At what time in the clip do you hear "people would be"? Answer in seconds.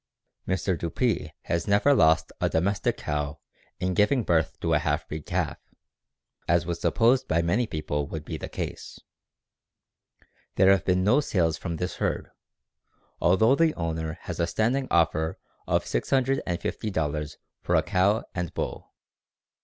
7.67-8.35